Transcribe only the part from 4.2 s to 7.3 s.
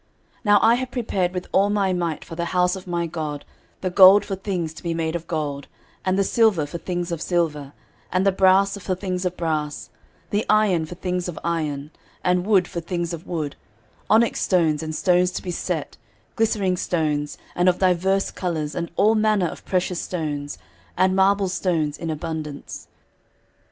for things to be made of gold, and the silver for things of